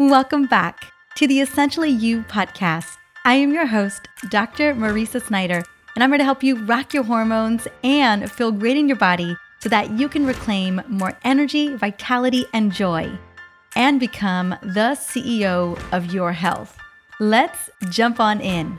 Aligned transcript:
Welcome 0.00 0.46
back 0.46 0.94
to 1.16 1.26
the 1.26 1.42
Essentially 1.42 1.90
You 1.90 2.22
podcast. 2.22 2.96
I 3.26 3.34
am 3.34 3.52
your 3.52 3.66
host, 3.66 4.08
Dr. 4.30 4.74
Mariza 4.74 5.20
Snyder, 5.20 5.62
and 5.94 6.02
I'm 6.02 6.08
here 6.08 6.16
to 6.16 6.24
help 6.24 6.42
you 6.42 6.64
rock 6.64 6.94
your 6.94 7.02
hormones 7.02 7.68
and 7.84 8.32
feel 8.32 8.50
great 8.50 8.78
in 8.78 8.88
your 8.88 8.96
body 8.96 9.36
so 9.58 9.68
that 9.68 9.90
you 9.90 10.08
can 10.08 10.24
reclaim 10.24 10.80
more 10.88 11.18
energy, 11.22 11.76
vitality, 11.76 12.46
and 12.54 12.72
joy 12.72 13.12
and 13.76 14.00
become 14.00 14.56
the 14.62 14.96
CEO 14.96 15.78
of 15.92 16.14
your 16.14 16.32
health. 16.32 16.78
Let's 17.18 17.68
jump 17.90 18.20
on 18.20 18.40
in. 18.40 18.78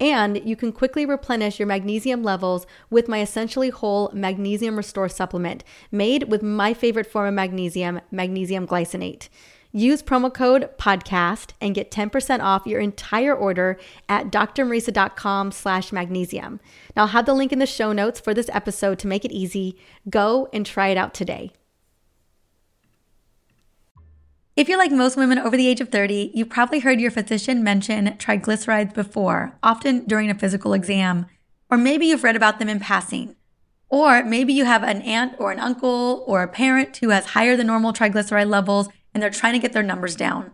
And 0.00 0.40
you 0.48 0.54
can 0.54 0.72
quickly 0.72 1.04
replenish 1.04 1.58
your 1.58 1.66
magnesium 1.66 2.22
levels 2.22 2.66
with 2.88 3.08
my 3.08 3.20
essentially 3.20 3.70
whole 3.70 4.10
magnesium 4.12 4.76
restore 4.76 5.08
supplement 5.08 5.64
made 5.90 6.30
with 6.30 6.42
my 6.42 6.72
favorite 6.72 7.10
form 7.10 7.28
of 7.28 7.34
magnesium, 7.34 8.00
magnesium 8.10 8.66
glycinate. 8.66 9.28
Use 9.72 10.02
promo 10.02 10.32
code 10.32 10.70
podcast 10.78 11.50
and 11.60 11.74
get 11.74 11.90
10% 11.90 12.40
off 12.40 12.66
your 12.66 12.80
entire 12.80 13.34
order 13.34 13.78
at 14.08 14.30
drmariza.com 14.30 15.52
slash 15.52 15.92
magnesium. 15.92 16.58
Now 16.96 17.02
I'll 17.02 17.08
have 17.08 17.26
the 17.26 17.34
link 17.34 17.52
in 17.52 17.58
the 17.58 17.66
show 17.66 17.92
notes 17.92 18.18
for 18.18 18.32
this 18.32 18.48
episode 18.52 18.98
to 19.00 19.06
make 19.06 19.24
it 19.24 19.32
easy. 19.32 19.76
Go 20.08 20.48
and 20.52 20.64
try 20.64 20.88
it 20.88 20.96
out 20.96 21.12
today. 21.12 21.52
If 24.58 24.68
you're 24.68 24.76
like 24.76 24.90
most 24.90 25.16
women 25.16 25.38
over 25.38 25.56
the 25.56 25.68
age 25.68 25.80
of 25.80 25.90
30, 25.90 26.32
you've 26.34 26.48
probably 26.48 26.80
heard 26.80 27.00
your 27.00 27.12
physician 27.12 27.62
mention 27.62 28.08
triglycerides 28.18 28.92
before, 28.92 29.56
often 29.62 30.04
during 30.04 30.30
a 30.30 30.34
physical 30.34 30.72
exam. 30.72 31.26
Or 31.70 31.78
maybe 31.78 32.06
you've 32.06 32.24
read 32.24 32.34
about 32.34 32.58
them 32.58 32.68
in 32.68 32.80
passing. 32.80 33.36
Or 33.88 34.24
maybe 34.24 34.52
you 34.52 34.64
have 34.64 34.82
an 34.82 35.00
aunt 35.02 35.36
or 35.38 35.52
an 35.52 35.60
uncle 35.60 36.24
or 36.26 36.42
a 36.42 36.48
parent 36.48 36.96
who 36.96 37.10
has 37.10 37.26
higher 37.26 37.56
than 37.56 37.68
normal 37.68 37.92
triglyceride 37.92 38.50
levels 38.50 38.88
and 39.14 39.22
they're 39.22 39.30
trying 39.30 39.52
to 39.52 39.60
get 39.60 39.74
their 39.74 39.84
numbers 39.84 40.16
down. 40.16 40.50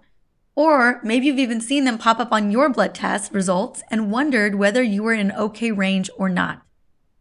Or 0.54 1.00
maybe 1.02 1.24
you've 1.24 1.38
even 1.38 1.62
seen 1.62 1.86
them 1.86 1.96
pop 1.96 2.20
up 2.20 2.30
on 2.30 2.50
your 2.50 2.68
blood 2.68 2.94
test 2.94 3.32
results 3.32 3.82
and 3.90 4.12
wondered 4.12 4.56
whether 4.56 4.82
you 4.82 5.02
were 5.02 5.14
in 5.14 5.30
an 5.30 5.32
okay 5.38 5.72
range 5.72 6.10
or 6.18 6.28
not. 6.28 6.60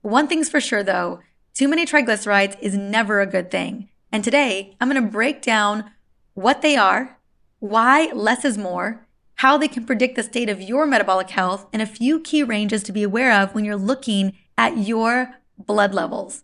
One 0.01 0.27
thing's 0.27 0.49
for 0.49 0.59
sure 0.59 0.83
though, 0.83 1.21
too 1.53 1.69
many 1.69 1.85
triglycerides 1.85 2.57
is 2.59 2.75
never 2.75 3.21
a 3.21 3.25
good 3.25 3.49
thing. 3.49 3.87
And 4.11 4.21
today 4.21 4.75
I'm 4.81 4.89
going 4.89 5.01
to 5.01 5.09
break 5.09 5.41
down 5.41 5.89
what 6.33 6.61
they 6.61 6.75
are, 6.75 7.19
why 7.59 8.11
less 8.13 8.43
is 8.43 8.57
more, 8.57 9.05
how 9.35 9.57
they 9.57 9.67
can 9.67 9.85
predict 9.85 10.15
the 10.15 10.23
state 10.23 10.49
of 10.49 10.61
your 10.61 10.85
metabolic 10.85 11.29
health, 11.29 11.67
and 11.73 11.81
a 11.81 11.87
few 11.87 12.19
key 12.19 12.43
ranges 12.43 12.83
to 12.83 12.91
be 12.91 13.03
aware 13.03 13.31
of 13.31 13.53
when 13.53 13.65
you're 13.65 13.75
looking 13.75 14.33
at 14.57 14.77
your 14.77 15.35
blood 15.57 15.93
levels. 15.93 16.43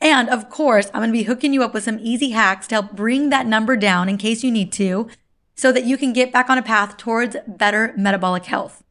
And 0.00 0.28
of 0.28 0.50
course, 0.50 0.90
I'm 0.92 1.00
going 1.00 1.08
to 1.08 1.12
be 1.12 1.22
hooking 1.22 1.52
you 1.52 1.62
up 1.62 1.72
with 1.72 1.84
some 1.84 1.98
easy 2.00 2.30
hacks 2.30 2.66
to 2.68 2.76
help 2.76 2.92
bring 2.92 3.30
that 3.30 3.46
number 3.46 3.76
down 3.76 4.08
in 4.08 4.18
case 4.18 4.44
you 4.44 4.50
need 4.50 4.72
to, 4.72 5.08
so 5.54 5.72
that 5.72 5.84
you 5.84 5.96
can 5.96 6.12
get 6.12 6.32
back 6.32 6.50
on 6.50 6.58
a 6.58 6.62
path 6.62 6.96
towards 6.96 7.36
better 7.46 7.94
metabolic 7.96 8.44
health. 8.44 8.82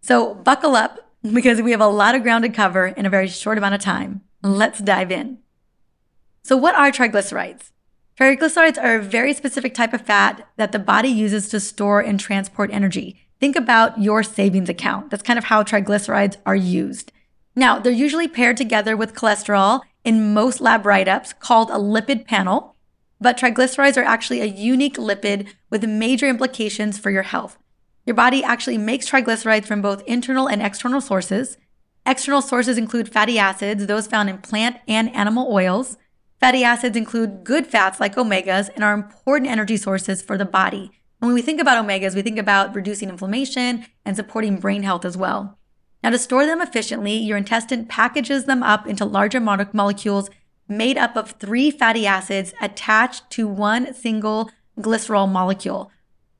So 0.00 0.34
buckle 0.34 0.76
up 0.76 1.10
because 1.32 1.62
we 1.62 1.70
have 1.70 1.80
a 1.80 1.88
lot 1.88 2.14
of 2.14 2.22
ground 2.22 2.44
to 2.44 2.50
cover 2.50 2.86
in 2.86 3.06
a 3.06 3.10
very 3.10 3.28
short 3.28 3.58
amount 3.58 3.74
of 3.74 3.80
time. 3.80 4.22
Let's 4.42 4.78
dive 4.78 5.10
in. 5.10 5.38
So 6.42 6.56
what 6.56 6.74
are 6.74 6.92
triglycerides? 6.92 7.70
Triglycerides 8.18 8.80
are 8.80 8.96
a 8.96 9.02
very 9.02 9.34
specific 9.34 9.74
type 9.74 9.92
of 9.92 10.02
fat 10.02 10.46
that 10.56 10.70
the 10.70 10.78
body 10.78 11.08
uses 11.08 11.48
to 11.48 11.58
store 11.58 12.00
and 12.00 12.20
transport 12.20 12.70
energy. 12.72 13.20
Think 13.40 13.56
about 13.56 14.00
your 14.00 14.22
savings 14.22 14.68
account. 14.68 15.10
That's 15.10 15.22
kind 15.22 15.38
of 15.38 15.46
how 15.46 15.64
triglycerides 15.64 16.36
are 16.46 16.54
used. 16.54 17.10
Now, 17.56 17.80
they're 17.80 17.92
usually 17.92 18.28
paired 18.28 18.56
together 18.56 18.96
with 18.96 19.14
cholesterol 19.14 19.80
in 20.04 20.32
most 20.32 20.60
lab 20.60 20.86
write 20.86 21.08
ups 21.08 21.32
called 21.32 21.70
a 21.70 21.74
lipid 21.74 22.24
panel, 22.24 22.76
but 23.20 23.36
triglycerides 23.36 23.96
are 23.96 24.04
actually 24.04 24.40
a 24.40 24.46
unique 24.46 24.96
lipid 24.96 25.48
with 25.68 25.82
major 25.82 26.28
implications 26.28 26.98
for 26.98 27.10
your 27.10 27.22
health. 27.22 27.58
Your 28.06 28.14
body 28.14 28.44
actually 28.44 28.78
makes 28.78 29.10
triglycerides 29.10 29.64
from 29.66 29.82
both 29.82 30.02
internal 30.06 30.46
and 30.46 30.62
external 30.62 31.00
sources. 31.00 31.56
External 32.06 32.42
sources 32.42 32.78
include 32.78 33.12
fatty 33.12 33.40
acids, 33.40 33.86
those 33.86 34.06
found 34.06 34.30
in 34.30 34.38
plant 34.38 34.76
and 34.86 35.12
animal 35.16 35.52
oils. 35.52 35.96
Fatty 36.44 36.62
acids 36.62 36.94
include 36.94 37.42
good 37.42 37.66
fats 37.66 37.98
like 37.98 38.16
omegas 38.16 38.68
and 38.74 38.84
are 38.84 38.92
important 38.92 39.50
energy 39.50 39.78
sources 39.78 40.20
for 40.20 40.36
the 40.36 40.44
body. 40.44 40.90
And 41.18 41.28
when 41.28 41.32
we 41.32 41.40
think 41.40 41.58
about 41.58 41.82
omegas, 41.82 42.14
we 42.14 42.20
think 42.20 42.38
about 42.38 42.74
reducing 42.74 43.08
inflammation 43.08 43.86
and 44.04 44.14
supporting 44.14 44.60
brain 44.60 44.82
health 44.82 45.06
as 45.06 45.16
well. 45.16 45.56
Now, 46.02 46.10
to 46.10 46.18
store 46.18 46.44
them 46.44 46.60
efficiently, 46.60 47.16
your 47.16 47.38
intestine 47.38 47.86
packages 47.86 48.44
them 48.44 48.62
up 48.62 48.86
into 48.86 49.06
larger 49.06 49.40
molecules 49.40 50.28
made 50.68 50.98
up 50.98 51.16
of 51.16 51.30
three 51.30 51.70
fatty 51.70 52.06
acids 52.06 52.52
attached 52.60 53.30
to 53.30 53.48
one 53.48 53.94
single 53.94 54.50
glycerol 54.78 55.32
molecule. 55.32 55.90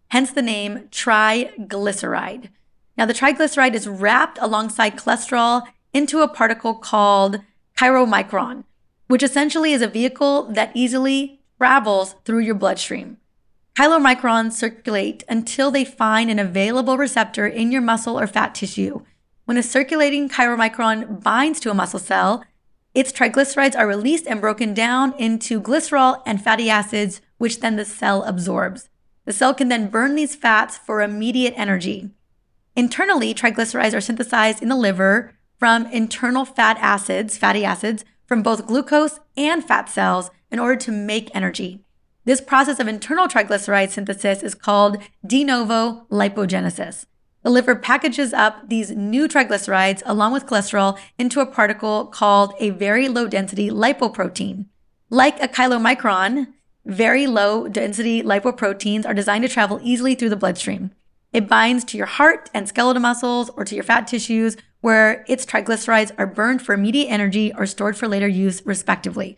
Hence 0.09 0.33
the 0.33 0.43
name 0.43 0.89
triglyceride. 0.91 2.51
Now, 2.99 3.07
the 3.07 3.15
triglyceride 3.15 3.73
is 3.73 3.89
wrapped 3.89 4.37
alongside 4.43 4.99
cholesterol 4.99 5.63
into 5.95 6.21
a 6.21 6.29
particle 6.29 6.75
called 6.75 7.41
chylomicron 7.79 8.65
which 9.07 9.23
essentially 9.23 9.73
is 9.73 9.83
a 9.83 9.89
vehicle 9.89 10.45
that 10.45 10.73
easily 10.75 11.41
travels 11.59 12.15
through 12.25 12.41
your 12.41 12.55
bloodstream. 12.55 13.19
Chylomicrons 13.77 14.53
circulate 14.53 15.25
until 15.29 15.71
they 15.71 15.85
find 15.85 16.31
an 16.31 16.39
available 16.39 16.97
receptor 16.97 17.47
in 17.47 17.73
your 17.73 17.83
muscle 17.83 18.19
or 18.19 18.27
fat 18.27 18.55
tissue. 18.55 19.01
When 19.47 19.57
a 19.57 19.63
circulating 19.63 20.29
chylomicron 20.29 21.23
binds 21.23 21.59
to 21.61 21.71
a 21.71 21.75
muscle 21.75 21.99
cell, 21.99 22.45
its 22.95 23.13
triglycerides 23.13 23.77
are 23.77 23.89
released 23.89 24.27
and 24.27 24.41
broken 24.41 24.73
down 24.73 25.13
into 25.19 25.61
glycerol 25.61 26.23
and 26.25 26.43
fatty 26.43 26.71
acids, 26.71 27.21
which 27.39 27.61
then 27.61 27.75
the 27.75 27.85
cell 27.85 28.23
absorbs. 28.23 28.89
The 29.25 29.33
cell 29.33 29.53
can 29.53 29.69
then 29.69 29.89
burn 29.89 30.15
these 30.15 30.37
fats 30.37 30.79
for 30.79 31.03
immediate 31.03 31.55
energy. 31.57 32.11
Internally, 32.77 33.35
triglycerides 33.35 33.95
are 33.95 34.01
synthesized 34.01 34.63
in 34.63 34.69
the 34.69 34.77
liver 34.77 35.33
from 35.59 35.87
internal 35.87 36.45
fat 36.45 36.77
acids, 36.81 37.37
fatty 37.37 37.65
acids, 37.65 38.05
from 38.27 38.43
both 38.43 38.67
glucose 38.67 39.21
and 39.37 39.65
fat 39.65 39.89
cells 39.89 40.31
in 40.51 40.59
order 40.59 40.77
to 40.77 40.93
make 40.93 41.35
energy. 41.35 41.85
This 42.25 42.41
process 42.41 42.81
of 42.81 42.89
internal 42.89 43.29
triglyceride 43.29 43.91
synthesis 43.91 44.43
is 44.43 44.55
called 44.55 44.99
de 45.27 45.45
novo 45.45 46.07
lipogenesis. 46.11 47.07
The 47.43 47.51
liver 47.51 47.77
packages 47.77 48.33
up 48.33 48.71
these 48.71 48.91
new 48.91 49.29
triglycerides 49.29 50.03
along 50.07 50.33
with 50.33 50.47
cholesterol 50.47 50.99
into 51.19 51.41
a 51.41 51.47
particle 51.47 52.07
called 52.07 52.55
a 52.59 52.71
very 52.71 53.09
low 53.09 53.29
density 53.29 53.69
lipoprotein. 53.69 54.67
Like 55.11 55.43
a 55.43 55.49
chylomicron, 55.49 56.55
very 56.87 57.27
low 57.27 57.69
density 57.69 58.23
lipoproteins 58.23 59.05
are 59.05 59.13
designed 59.13 59.43
to 59.43 59.49
travel 59.49 59.79
easily 59.83 60.15
through 60.15 60.31
the 60.31 60.37
bloodstream. 60.37 60.93
It 61.35 61.49
binds 61.49 61.85
to 61.87 61.97
your 61.97 62.07
heart 62.07 62.49
and 62.55 62.69
skeletal 62.69 63.03
muscles 63.03 63.51
or 63.57 63.65
to 63.65 63.75
your 63.75 63.83
fat 63.83 64.07
tissues 64.07 64.57
where 64.83 65.25
its 65.27 65.45
triglycerides 65.45 66.13
are 66.17 66.29
burned 66.29 66.63
for 66.63 66.75
immediate 66.75 67.09
energy 67.09 67.53
or 67.59 67.67
stored 67.67 67.97
for 67.97 68.07
later 68.07 68.29
use, 68.29 68.63
respectively. 68.65 69.37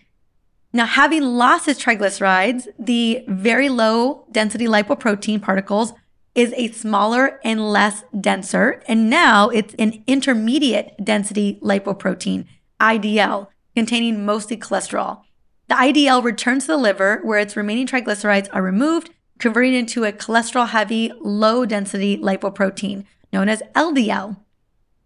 Now, 0.74 0.84
having 0.84 1.22
lost 1.22 1.68
its 1.68 1.82
triglycerides, 1.82 2.68
the 2.78 3.24
very 3.26 3.70
low 3.70 4.26
density 4.30 4.66
lipoprotein 4.66 5.40
particles 5.40 5.94
is 6.34 6.52
a 6.54 6.70
smaller 6.72 7.40
and 7.42 7.72
less 7.72 8.04
denser, 8.20 8.82
and 8.86 9.08
now 9.08 9.48
it's 9.48 9.74
an 9.78 10.04
intermediate 10.06 11.02
density 11.02 11.58
lipoprotein, 11.62 12.44
IDL, 12.78 13.46
containing 13.74 14.26
mostly 14.26 14.58
cholesterol. 14.58 15.22
The 15.68 15.76
IDL 15.76 16.22
returns 16.22 16.64
to 16.64 16.72
the 16.72 16.76
liver 16.76 17.20
where 17.22 17.38
its 17.38 17.56
remaining 17.56 17.86
triglycerides 17.86 18.50
are 18.52 18.62
removed, 18.62 19.10
converting 19.38 19.74
into 19.74 20.04
a 20.04 20.12
cholesterol 20.12 20.68
heavy, 20.68 21.12
low 21.20 21.66
density 21.66 22.16
lipoprotein 22.18 23.04
known 23.32 23.48
as 23.48 23.62
LDL. 23.74 24.36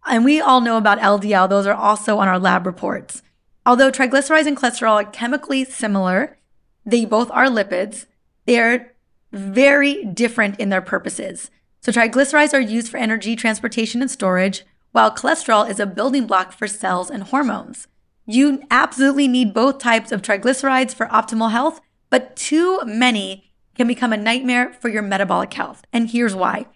And 0.07 0.25
we 0.25 0.41
all 0.41 0.61
know 0.61 0.77
about 0.77 0.99
LDL, 0.99 1.49
those 1.49 1.67
are 1.67 1.75
also 1.75 2.19
on 2.19 2.29
our 2.29 2.39
lab 2.39 2.67
reports. 2.67 3.23
Although 3.67 3.91
triglycerides 3.91 4.47
and 4.47 4.57
cholesterol 4.57 5.03
are 5.03 5.11
chemically 5.11 5.65
similar, 5.65 6.39
they 6.87 7.05
both 7.05 7.31
are 7.31 7.47
lipids, 7.47 8.07
they're 8.47 8.95
very 9.33 10.05
different 10.05 10.59
in 10.59 10.71
their 10.71 10.81
purposes. 10.81 11.51
So, 11.83 11.93
triglycerides 11.93 12.55
are 12.55 12.61
used 12.61 12.91
for 12.91 12.97
energy 12.97 13.37
transportation 13.37 14.01
and 14.01 14.11
storage, 14.11 14.65
while 14.93 15.15
cholesterol 15.15 15.69
is 15.69 15.79
a 15.79 15.87
building 15.87 16.27
block 16.27 16.53
for 16.53 16.67
cells 16.67 17.11
and 17.11 17.23
hormones. 17.25 17.87
You 18.27 18.63
absolutely 18.71 19.29
need 19.29 19.55
both 19.55 19.79
types 19.79 20.13
of 20.13 20.23
triglycerides 20.23 20.95
for 20.95 21.07
optimal 21.07 21.51
health, 21.51 21.81
but 22.11 22.37
too 22.37 22.81
many 22.85 23.50
can 23.81 23.89
become 23.89 24.13
a 24.13 24.17
nightmare 24.19 24.71
for 24.75 24.91
your 24.91 25.01
metabolic 25.01 25.55
health. 25.55 25.83
And 25.91 26.11
here's 26.11 26.35
why. 26.35 26.67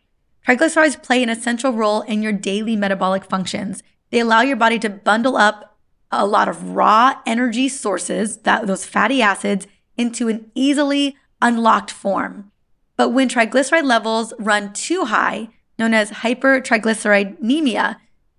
Triglycerides 0.49 1.03
play 1.03 1.23
an 1.23 1.29
essential 1.29 1.71
role 1.71 2.01
in 2.01 2.23
your 2.23 2.33
daily 2.33 2.77
metabolic 2.77 3.27
functions. 3.27 3.83
They 4.09 4.21
allow 4.21 4.41
your 4.41 4.57
body 4.57 4.79
to 4.79 4.89
bundle 4.89 5.37
up 5.37 5.77
a 6.11 6.25
lot 6.25 6.49
of 6.49 6.71
raw 6.71 7.21
energy 7.27 7.69
sources, 7.69 8.39
that 8.39 8.67
those 8.67 8.87
fatty 8.87 9.21
acids, 9.21 9.67
into 9.99 10.29
an 10.29 10.51
easily 10.55 11.15
unlocked 11.43 11.91
form. 11.91 12.51
But 12.97 13.11
when 13.11 13.29
triglyceride 13.29 13.85
levels 13.85 14.33
run 14.39 14.73
too 14.73 15.05
high, 15.05 15.51
known 15.79 15.93
as 15.93 16.11
hypertriglyceridemia, 16.11 17.97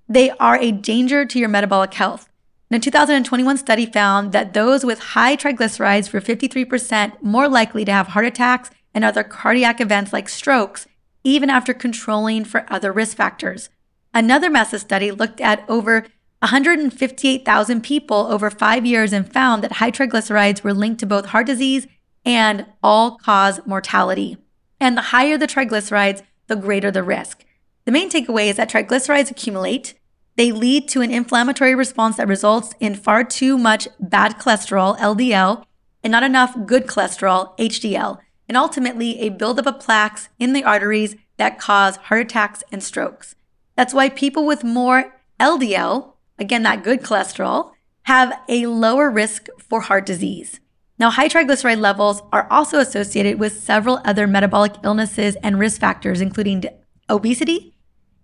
they 0.09 0.31
are 0.31 0.57
a 0.57 0.71
danger 0.71 1.23
to 1.23 1.37
your 1.37 1.49
metabolic 1.49 1.93
health. 1.93 2.29
A 2.71 2.79
2021 2.79 3.57
study 3.57 3.85
found 3.85 4.33
that 4.33 4.53
those 4.53 4.83
with 4.83 4.99
high 4.99 5.37
triglycerides 5.37 6.11
were 6.11 6.19
53% 6.19 7.21
more 7.21 7.47
likely 7.47 7.85
to 7.85 7.91
have 7.91 8.07
heart 8.07 8.25
attacks 8.25 8.69
and 8.93 9.05
other 9.05 9.23
cardiac 9.23 9.79
events 9.79 10.11
like 10.11 10.27
strokes, 10.27 10.87
even 11.23 11.49
after 11.49 11.73
controlling 11.73 12.43
for 12.43 12.65
other 12.67 12.91
risk 12.91 13.15
factors. 13.15 13.69
Another 14.13 14.49
massive 14.49 14.81
study 14.81 15.11
looked 15.11 15.39
at 15.39 15.63
over 15.69 16.05
158,000 16.39 17.81
people 17.81 18.27
over 18.29 18.49
five 18.49 18.85
years 18.85 19.13
and 19.13 19.31
found 19.31 19.63
that 19.63 19.73
high 19.73 19.91
triglycerides 19.91 20.63
were 20.63 20.73
linked 20.73 20.99
to 20.99 21.05
both 21.05 21.27
heart 21.27 21.47
disease 21.47 21.87
and 22.25 22.65
all 22.83 23.17
cause 23.17 23.59
mortality. 23.65 24.37
And 24.79 24.97
the 24.97 25.01
higher 25.01 25.37
the 25.37 25.47
triglycerides, 25.47 26.23
the 26.47 26.55
greater 26.55 26.91
the 26.91 27.03
risk. 27.03 27.45
The 27.85 27.91
main 27.91 28.09
takeaway 28.09 28.47
is 28.47 28.57
that 28.57 28.69
triglycerides 28.69 29.31
accumulate. 29.31 29.93
They 30.37 30.51
lead 30.51 30.87
to 30.89 31.01
an 31.01 31.11
inflammatory 31.11 31.75
response 31.75 32.17
that 32.17 32.27
results 32.27 32.73
in 32.79 32.95
far 32.95 33.23
too 33.23 33.57
much 33.57 33.87
bad 33.99 34.37
cholesterol, 34.37 34.97
LDL, 34.99 35.63
and 36.03 36.11
not 36.11 36.23
enough 36.23 36.55
good 36.65 36.87
cholesterol, 36.87 37.57
HDL, 37.57 38.19
and 38.47 38.57
ultimately 38.57 39.19
a 39.21 39.29
buildup 39.29 39.65
of 39.65 39.79
plaques 39.79 40.29
in 40.37 40.53
the 40.53 40.63
arteries 40.63 41.15
that 41.37 41.59
cause 41.59 41.95
heart 41.95 42.21
attacks 42.21 42.63
and 42.71 42.83
strokes. 42.83 43.35
That's 43.75 43.93
why 43.93 44.09
people 44.09 44.45
with 44.45 44.63
more 44.63 45.13
LDL, 45.39 46.13
again, 46.37 46.63
that 46.63 46.83
good 46.83 47.01
cholesterol, 47.01 47.71
have 48.03 48.37
a 48.47 48.67
lower 48.67 49.09
risk 49.09 49.47
for 49.57 49.81
heart 49.81 50.05
disease. 50.05 50.59
Now, 50.99 51.09
high 51.09 51.27
triglyceride 51.27 51.79
levels 51.79 52.21
are 52.31 52.47
also 52.49 52.79
associated 52.79 53.39
with 53.39 53.59
several 53.61 53.99
other 54.05 54.27
metabolic 54.27 54.73
illnesses 54.83 55.35
and 55.43 55.59
risk 55.59 55.81
factors, 55.81 56.21
including 56.21 56.65
obesity, 57.09 57.74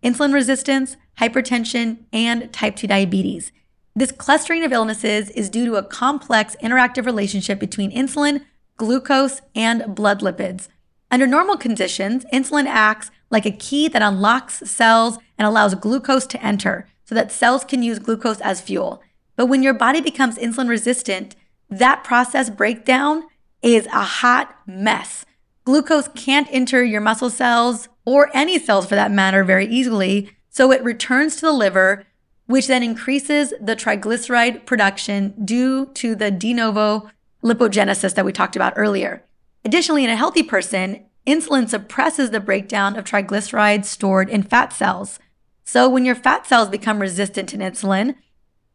insulin 0.03 0.33
resistance, 0.33 0.97
hypertension, 1.19 1.99
and 2.11 2.51
type 2.51 2.75
2 2.75 2.87
diabetes. 2.87 3.51
This 3.95 4.11
clustering 4.11 4.63
of 4.63 4.71
illnesses 4.71 5.29
is 5.31 5.49
due 5.49 5.65
to 5.65 5.75
a 5.75 5.83
complex 5.83 6.55
interactive 6.63 7.05
relationship 7.05 7.59
between 7.59 7.91
insulin, 7.91 8.45
glucose, 8.77 9.41
and 9.53 9.93
blood 9.93 10.21
lipids. 10.21 10.69
Under 11.11 11.27
normal 11.27 11.57
conditions, 11.57 12.25
insulin 12.31 12.67
acts 12.67 13.11
like 13.29 13.45
a 13.45 13.51
key 13.51 13.89
that 13.89 14.01
unlocks 14.01 14.59
cells 14.69 15.17
and 15.37 15.45
allows 15.45 15.75
glucose 15.75 16.25
to 16.27 16.43
enter 16.43 16.87
so 17.03 17.13
that 17.15 17.31
cells 17.31 17.65
can 17.65 17.83
use 17.83 17.99
glucose 17.99 18.39
as 18.39 18.61
fuel. 18.61 19.01
But 19.35 19.47
when 19.47 19.61
your 19.61 19.73
body 19.73 19.99
becomes 19.99 20.37
insulin 20.37 20.69
resistant, 20.69 21.35
that 21.69 22.03
process 22.03 22.49
breakdown 22.49 23.23
is 23.61 23.87
a 23.87 24.03
hot 24.03 24.55
mess. 24.65 25.25
Glucose 25.65 26.07
can't 26.09 26.47
enter 26.51 26.83
your 26.83 27.01
muscle 27.01 27.29
cells 27.29 27.89
or 28.05 28.29
any 28.33 28.59
cells 28.59 28.85
for 28.85 28.95
that 28.95 29.11
matter 29.11 29.43
very 29.43 29.67
easily, 29.67 30.31
so 30.49 30.71
it 30.71 30.83
returns 30.83 31.35
to 31.35 31.41
the 31.41 31.51
liver, 31.51 32.05
which 32.45 32.67
then 32.67 32.83
increases 32.83 33.53
the 33.61 33.75
triglyceride 33.75 34.65
production 34.65 35.33
due 35.45 35.87
to 35.93 36.15
the 36.15 36.31
de 36.31 36.53
novo 36.53 37.09
lipogenesis 37.43 38.15
that 38.15 38.25
we 38.25 38.31
talked 38.31 38.55
about 38.55 38.73
earlier. 38.75 39.23
Additionally, 39.63 40.03
in 40.03 40.09
a 40.09 40.15
healthy 40.15 40.43
person, 40.43 41.05
insulin 41.25 41.69
suppresses 41.69 42.31
the 42.31 42.39
breakdown 42.39 42.95
of 42.95 43.05
triglycerides 43.05 43.85
stored 43.85 44.29
in 44.29 44.43
fat 44.43 44.73
cells. 44.73 45.19
So 45.63 45.87
when 45.87 46.05
your 46.05 46.15
fat 46.15 46.45
cells 46.45 46.69
become 46.69 46.99
resistant 46.99 47.49
to 47.49 47.57
insulin, 47.57 48.15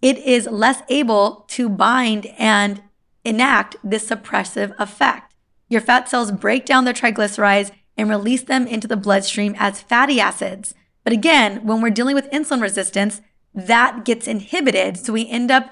it 0.00 0.18
is 0.18 0.46
less 0.46 0.82
able 0.88 1.44
to 1.48 1.68
bind 1.68 2.26
and 2.38 2.82
enact 3.24 3.76
this 3.82 4.08
suppressive 4.08 4.74
effect. 4.78 5.34
Your 5.68 5.80
fat 5.80 6.08
cells 6.08 6.30
break 6.30 6.64
down 6.64 6.84
the 6.84 6.94
triglycerides 6.94 7.72
and 7.96 8.08
release 8.10 8.42
them 8.42 8.66
into 8.66 8.86
the 8.86 8.96
bloodstream 8.96 9.54
as 9.58 9.82
fatty 9.82 10.20
acids. 10.20 10.74
But 11.04 11.12
again, 11.12 11.64
when 11.66 11.80
we're 11.80 11.90
dealing 11.90 12.14
with 12.14 12.30
insulin 12.30 12.60
resistance, 12.60 13.20
that 13.54 14.04
gets 14.04 14.26
inhibited. 14.26 14.98
So 14.98 15.12
we 15.12 15.28
end 15.28 15.50
up 15.50 15.70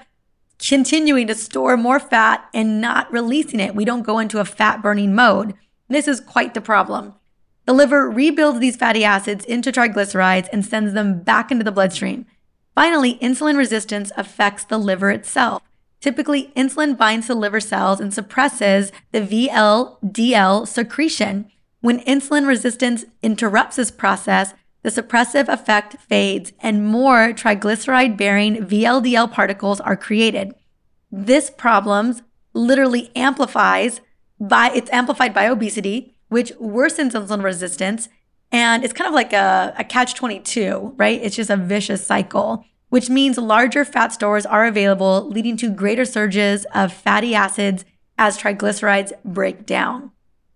continuing 0.57 1.27
to 1.27 1.35
store 1.35 1.77
more 1.77 1.99
fat 1.99 2.47
and 2.53 2.81
not 2.81 3.11
releasing 3.11 3.59
it. 3.59 3.75
We 3.75 3.85
don't 3.85 4.03
go 4.03 4.19
into 4.19 4.39
a 4.39 4.45
fat 4.45 4.81
burning 4.81 5.13
mode. 5.13 5.53
This 5.87 6.07
is 6.07 6.19
quite 6.19 6.53
the 6.53 6.61
problem. 6.61 7.13
The 7.65 7.73
liver 7.73 8.09
rebuilds 8.09 8.59
these 8.59 8.75
fatty 8.75 9.03
acids 9.03 9.43
into 9.45 9.71
triglycerides 9.71 10.47
and 10.51 10.65
sends 10.65 10.93
them 10.93 11.21
back 11.21 11.51
into 11.51 11.63
the 11.63 11.71
bloodstream. 11.71 12.25
Finally, 12.75 13.15
insulin 13.19 13.57
resistance 13.57 14.11
affects 14.17 14.65
the 14.65 14.77
liver 14.77 15.09
itself. 15.09 15.63
Typically, 15.99 16.51
insulin 16.55 16.97
binds 16.97 17.27
to 17.27 17.33
liver 17.33 17.59
cells 17.59 17.99
and 17.99 18.13
suppresses 18.13 18.91
the 19.11 19.21
VLDL 19.21 20.67
secretion. 20.67 21.51
When 21.85 21.99
insulin 21.99 22.47
resistance 22.47 23.05
interrupts 23.21 23.75
this 23.75 23.91
process, 23.91 24.55
the 24.81 24.89
suppressive 24.89 25.47
effect 25.47 25.97
fades 26.09 26.51
and 26.59 26.83
more 26.83 27.31
triglyceride 27.31 28.17
bearing 28.17 28.55
VLDL 28.55 29.31
particles 29.31 29.79
are 29.79 29.95
created. 29.95 30.55
This 31.11 31.51
problem 31.51 32.19
literally 32.55 33.11
amplifies 33.15 34.01
by 34.39 34.71
it's 34.73 34.89
amplified 34.89 35.31
by 35.31 35.45
obesity, 35.45 36.15
which 36.29 36.51
worsens 36.53 37.11
insulin 37.11 37.43
resistance. 37.43 38.09
And 38.51 38.83
it's 38.83 38.91
kind 38.91 39.07
of 39.07 39.13
like 39.13 39.31
a, 39.31 39.75
a 39.77 39.83
catch 39.83 40.15
22, 40.15 40.95
right? 40.97 41.21
It's 41.21 41.35
just 41.35 41.51
a 41.51 41.55
vicious 41.55 42.03
cycle, 42.03 42.65
which 42.89 43.11
means 43.11 43.37
larger 43.37 43.85
fat 43.85 44.11
stores 44.11 44.47
are 44.47 44.65
available, 44.65 45.29
leading 45.29 45.55
to 45.57 45.69
greater 45.69 46.05
surges 46.05 46.65
of 46.73 46.91
fatty 46.91 47.35
acids 47.35 47.85
as 48.17 48.39
triglycerides 48.39 49.11
break 49.23 49.67
down. 49.67 50.09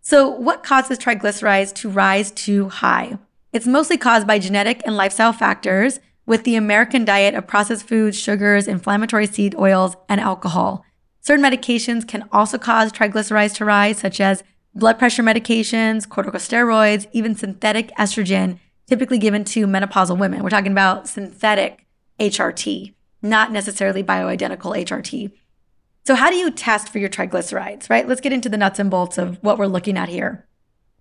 So, 0.09 0.27
what 0.27 0.63
causes 0.63 0.97
triglycerides 0.97 1.71
to 1.75 1.87
rise 1.87 2.31
too 2.31 2.69
high? 2.69 3.19
It's 3.53 3.67
mostly 3.67 3.95
caused 3.95 4.25
by 4.25 4.39
genetic 4.39 4.81
and 4.83 4.97
lifestyle 4.97 5.33
factors, 5.33 5.99
with 6.25 6.45
the 6.45 6.55
American 6.55 7.05
diet 7.05 7.35
of 7.35 7.45
processed 7.45 7.87
foods, 7.87 8.19
sugars, 8.19 8.67
inflammatory 8.67 9.27
seed 9.27 9.53
oils, 9.53 9.95
and 10.09 10.19
alcohol. 10.19 10.83
Certain 11.21 11.45
medications 11.45 12.07
can 12.07 12.27
also 12.31 12.57
cause 12.57 12.91
triglycerides 12.91 13.53
to 13.57 13.65
rise, 13.65 13.99
such 13.99 14.19
as 14.19 14.43
blood 14.73 14.97
pressure 14.97 15.21
medications, 15.21 16.07
corticosteroids, 16.07 17.05
even 17.11 17.35
synthetic 17.35 17.91
estrogen, 17.95 18.57
typically 18.87 19.19
given 19.19 19.43
to 19.43 19.67
menopausal 19.67 20.17
women. 20.17 20.41
We're 20.41 20.49
talking 20.49 20.71
about 20.71 21.07
synthetic 21.07 21.85
HRT, 22.19 22.95
not 23.21 23.51
necessarily 23.51 24.03
bioidentical 24.03 24.75
HRT. 24.75 25.33
So, 26.09 26.15
how 26.15 26.31
do 26.31 26.37
you 26.37 26.49
test 26.49 26.89
for 26.89 26.97
your 26.97 27.07
triglycerides, 27.07 27.87
right? 27.87 28.07
Let's 28.07 28.19
get 28.19 28.33
into 28.33 28.49
the 28.49 28.57
nuts 28.57 28.79
and 28.79 28.89
bolts 28.89 29.19
of 29.19 29.37
what 29.43 29.59
we're 29.59 29.67
looking 29.67 29.95
at 29.95 30.09
here. 30.09 30.47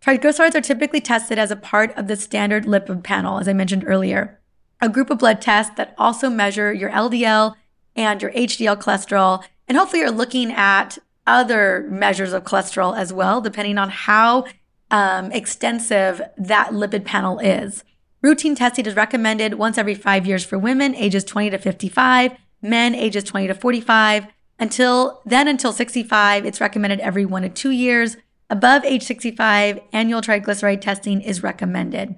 Triglycerides 0.02 0.54
are 0.54 0.60
typically 0.60 1.00
tested 1.00 1.38
as 1.38 1.50
a 1.50 1.56
part 1.56 1.96
of 1.96 2.08
the 2.08 2.14
standard 2.14 2.66
lipid 2.66 3.02
panel, 3.04 3.38
as 3.38 3.48
I 3.48 3.54
mentioned 3.54 3.84
earlier, 3.86 4.38
a 4.82 4.88
group 4.90 5.08
of 5.08 5.16
blood 5.16 5.40
tests 5.40 5.72
that 5.78 5.94
also 5.96 6.28
measure 6.28 6.74
your 6.74 6.90
LDL 6.90 7.54
and 7.96 8.20
your 8.20 8.32
HDL 8.32 8.78
cholesterol. 8.82 9.42
And 9.66 9.78
hopefully, 9.78 10.00
you're 10.00 10.10
looking 10.10 10.52
at 10.52 10.98
other 11.26 11.86
measures 11.88 12.34
of 12.34 12.44
cholesterol 12.44 12.94
as 12.94 13.10
well, 13.10 13.40
depending 13.40 13.78
on 13.78 13.88
how 13.88 14.44
um, 14.90 15.32
extensive 15.32 16.20
that 16.36 16.72
lipid 16.72 17.06
panel 17.06 17.38
is. 17.38 17.82
Routine 18.20 18.54
testing 18.54 18.84
is 18.84 18.94
recommended 18.94 19.54
once 19.54 19.78
every 19.78 19.94
five 19.94 20.26
years 20.26 20.44
for 20.44 20.58
women 20.58 20.94
ages 20.94 21.24
20 21.24 21.48
to 21.48 21.56
55, 21.56 22.32
men 22.60 22.94
ages 22.94 23.24
20 23.24 23.46
to 23.46 23.54
45. 23.54 24.26
Until 24.58 25.22
then, 25.24 25.46
until 25.46 25.72
65, 25.72 26.44
it's 26.44 26.60
recommended 26.60 27.00
every 27.00 27.24
one 27.24 27.42
to 27.42 27.48
two 27.48 27.70
years. 27.70 28.16
Above 28.50 28.84
age 28.84 29.04
65, 29.04 29.80
annual 29.92 30.20
triglyceride 30.20 30.80
testing 30.80 31.20
is 31.20 31.42
recommended. 31.42 32.16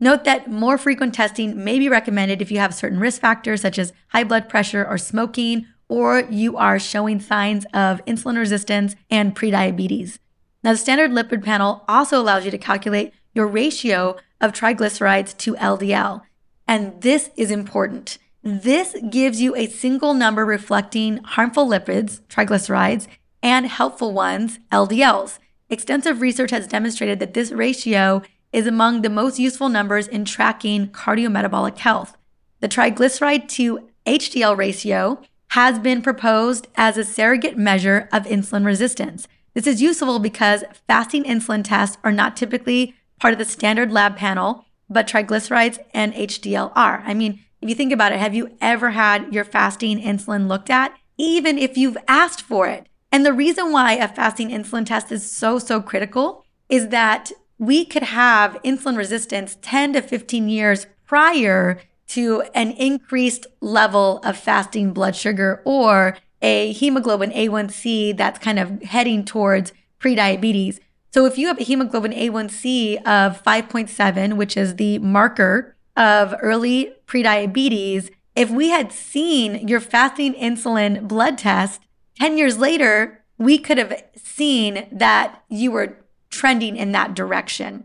Note 0.00 0.24
that 0.24 0.50
more 0.50 0.78
frequent 0.78 1.14
testing 1.14 1.62
may 1.62 1.78
be 1.78 1.88
recommended 1.88 2.42
if 2.42 2.50
you 2.50 2.58
have 2.58 2.74
certain 2.74 2.98
risk 2.98 3.20
factors 3.20 3.60
such 3.60 3.78
as 3.78 3.92
high 4.08 4.24
blood 4.24 4.48
pressure 4.48 4.84
or 4.84 4.98
smoking, 4.98 5.66
or 5.88 6.20
you 6.30 6.56
are 6.56 6.78
showing 6.78 7.20
signs 7.20 7.66
of 7.74 8.04
insulin 8.06 8.38
resistance 8.38 8.96
and 9.10 9.36
prediabetes. 9.36 10.18
Now, 10.64 10.72
the 10.72 10.78
standard 10.78 11.10
lipid 11.10 11.44
panel 11.44 11.84
also 11.86 12.20
allows 12.20 12.44
you 12.44 12.50
to 12.50 12.58
calculate 12.58 13.12
your 13.34 13.46
ratio 13.46 14.16
of 14.40 14.52
triglycerides 14.52 15.36
to 15.38 15.54
LDL. 15.54 16.22
And 16.66 17.00
this 17.02 17.30
is 17.36 17.50
important. 17.50 18.18
This 18.42 18.96
gives 19.08 19.40
you 19.40 19.54
a 19.54 19.68
single 19.68 20.14
number 20.14 20.44
reflecting 20.44 21.18
harmful 21.18 21.64
lipids, 21.64 22.22
triglycerides, 22.22 23.06
and 23.40 23.66
helpful 23.66 24.12
ones, 24.12 24.58
LDLs. 24.72 25.38
Extensive 25.70 26.20
research 26.20 26.50
has 26.50 26.66
demonstrated 26.66 27.20
that 27.20 27.34
this 27.34 27.52
ratio 27.52 28.20
is 28.52 28.66
among 28.66 29.02
the 29.02 29.08
most 29.10 29.38
useful 29.38 29.68
numbers 29.68 30.08
in 30.08 30.24
tracking 30.24 30.88
cardiometabolic 30.88 31.78
health. 31.78 32.16
The 32.58 32.68
triglyceride 32.68 33.48
to 33.50 33.88
HDL 34.06 34.56
ratio 34.56 35.22
has 35.50 35.78
been 35.78 36.02
proposed 36.02 36.66
as 36.74 36.96
a 36.96 37.04
surrogate 37.04 37.56
measure 37.56 38.08
of 38.12 38.24
insulin 38.24 38.64
resistance. 38.64 39.28
This 39.54 39.68
is 39.68 39.80
useful 39.80 40.18
because 40.18 40.64
fasting 40.88 41.22
insulin 41.24 41.62
tests 41.62 41.98
are 42.02 42.12
not 42.12 42.36
typically 42.36 42.96
part 43.20 43.32
of 43.32 43.38
the 43.38 43.44
standard 43.44 43.92
lab 43.92 44.16
panel, 44.16 44.64
but 44.90 45.06
triglycerides 45.06 45.78
and 45.94 46.12
HDL 46.14 46.72
are. 46.74 47.04
I 47.06 47.14
mean, 47.14 47.40
if 47.62 47.68
you 47.68 47.74
think 47.76 47.92
about 47.92 48.12
it, 48.12 48.18
have 48.18 48.34
you 48.34 48.50
ever 48.60 48.90
had 48.90 49.32
your 49.32 49.44
fasting 49.44 50.00
insulin 50.00 50.48
looked 50.48 50.68
at? 50.68 50.94
Even 51.16 51.56
if 51.58 51.76
you've 51.76 51.96
asked 52.08 52.42
for 52.42 52.66
it. 52.66 52.88
And 53.12 53.24
the 53.24 53.32
reason 53.32 53.70
why 53.70 53.92
a 53.92 54.08
fasting 54.08 54.50
insulin 54.50 54.84
test 54.84 55.12
is 55.12 55.30
so, 55.30 55.58
so 55.58 55.80
critical 55.80 56.44
is 56.68 56.88
that 56.88 57.30
we 57.58 57.84
could 57.84 58.02
have 58.02 58.60
insulin 58.64 58.96
resistance 58.96 59.56
10 59.62 59.92
to 59.92 60.02
15 60.02 60.48
years 60.48 60.86
prior 61.06 61.80
to 62.08 62.42
an 62.54 62.72
increased 62.72 63.46
level 63.60 64.18
of 64.24 64.36
fasting 64.36 64.92
blood 64.92 65.14
sugar 65.14 65.62
or 65.64 66.16
a 66.40 66.72
hemoglobin 66.72 67.30
A1C 67.30 68.16
that's 68.16 68.40
kind 68.40 68.58
of 68.58 68.82
heading 68.82 69.24
towards 69.24 69.72
prediabetes. 70.00 70.80
So 71.14 71.26
if 71.26 71.38
you 71.38 71.46
have 71.46 71.60
a 71.60 71.64
hemoglobin 71.64 72.12
A1C 72.12 72.96
of 73.06 73.42
5.7, 73.42 74.36
which 74.36 74.56
is 74.56 74.76
the 74.76 74.98
marker 74.98 75.76
of 75.96 76.34
early 76.40 76.94
prediabetes, 77.06 78.10
if 78.34 78.50
we 78.50 78.70
had 78.70 78.92
seen 78.92 79.66
your 79.68 79.80
fasting 79.80 80.34
insulin 80.34 81.06
blood 81.06 81.38
test 81.38 81.82
10 82.18 82.38
years 82.38 82.58
later, 82.58 83.22
we 83.38 83.58
could 83.58 83.78
have 83.78 84.02
seen 84.16 84.86
that 84.92 85.42
you 85.48 85.70
were 85.70 85.98
trending 86.30 86.76
in 86.76 86.92
that 86.92 87.14
direction. 87.14 87.84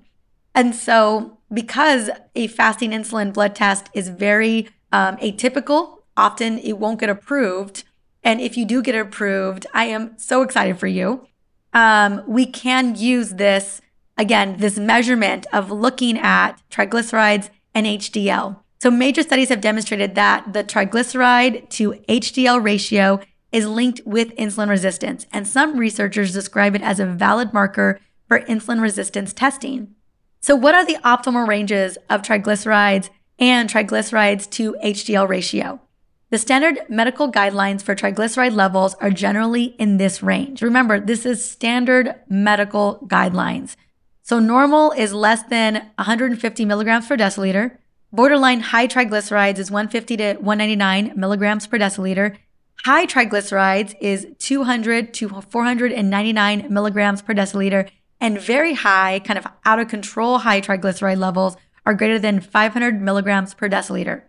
And 0.53 0.75
so, 0.75 1.37
because 1.53 2.09
a 2.35 2.47
fasting 2.47 2.91
insulin 2.91 3.33
blood 3.33 3.55
test 3.55 3.89
is 3.93 4.09
very 4.09 4.69
um, 4.91 5.17
atypical, 5.17 5.99
often 6.15 6.57
it 6.59 6.77
won't 6.77 6.99
get 6.99 7.09
approved. 7.09 7.83
And 8.23 8.41
if 8.41 8.57
you 8.57 8.65
do 8.65 8.81
get 8.81 8.95
approved, 8.95 9.67
I 9.73 9.85
am 9.85 10.17
so 10.17 10.41
excited 10.41 10.79
for 10.79 10.87
you. 10.87 11.27
Um, 11.73 12.23
we 12.27 12.45
can 12.45 12.95
use 12.95 13.31
this, 13.31 13.81
again, 14.17 14.57
this 14.57 14.77
measurement 14.77 15.45
of 15.53 15.71
looking 15.71 16.17
at 16.17 16.53
triglycerides 16.71 17.49
and 17.77 17.85
HDL. 17.85 18.59
So, 18.81 18.89
major 18.89 19.21
studies 19.21 19.49
have 19.49 19.61
demonstrated 19.61 20.15
that 20.15 20.51
the 20.53 20.63
triglyceride 20.63 21.69
to 21.69 21.93
HDL 22.09 22.63
ratio 22.63 23.19
is 23.51 23.67
linked 23.67 24.01
with 24.03 24.35
insulin 24.35 24.67
resistance, 24.67 25.27
and 25.31 25.47
some 25.47 25.77
researchers 25.77 26.33
describe 26.33 26.75
it 26.75 26.81
as 26.81 26.99
a 26.99 27.05
valid 27.05 27.53
marker 27.53 27.99
for 28.27 28.39
insulin 28.41 28.81
resistance 28.81 29.31
testing. 29.31 29.93
So, 30.39 30.55
what 30.55 30.73
are 30.73 30.85
the 30.85 30.97
optimal 31.05 31.47
ranges 31.47 31.99
of 32.09 32.23
triglycerides 32.23 33.09
and 33.37 33.69
triglycerides 33.69 34.49
to 34.51 34.75
HDL 34.83 35.29
ratio? 35.29 35.79
The 36.31 36.39
standard 36.39 36.79
medical 36.89 37.31
guidelines 37.31 37.83
for 37.83 37.95
triglyceride 37.95 38.55
levels 38.55 38.95
are 38.95 39.11
generally 39.11 39.75
in 39.77 39.97
this 39.97 40.23
range. 40.23 40.63
Remember, 40.63 40.99
this 40.99 41.27
is 41.27 41.47
standard 41.47 42.15
medical 42.27 43.07
guidelines. 43.07 43.75
So, 44.27 44.39
normal 44.39 44.91
is 44.91 45.13
less 45.13 45.43
than 45.43 45.89
150 45.95 46.65
milligrams 46.65 47.07
per 47.07 47.15
deciliter. 47.15 47.77
Borderline 48.11 48.59
high 48.59 48.85
triglycerides 48.85 49.57
is 49.57 49.71
150 49.71 50.17
to 50.17 50.33
199 50.33 51.13
milligrams 51.15 51.65
per 51.65 51.77
deciliter. 51.77 52.35
High 52.83 53.05
triglycerides 53.05 53.95
is 54.01 54.27
200 54.37 55.13
to 55.13 55.29
499 55.29 56.67
milligrams 56.69 57.21
per 57.21 57.33
deciliter 57.33 57.89
and 58.19 58.37
very 58.37 58.73
high, 58.73 59.19
kind 59.19 59.39
of 59.39 59.47
out 59.63 59.79
of 59.79 59.87
control 59.87 60.39
high 60.39 60.59
triglyceride 60.59 61.19
levels 61.19 61.55
are 61.85 61.93
greater 61.93 62.19
than 62.19 62.41
500 62.41 63.01
milligrams 63.01 63.53
per 63.53 63.69
deciliter. 63.69 64.23